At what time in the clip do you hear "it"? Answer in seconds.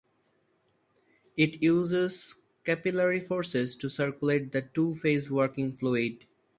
1.37-1.61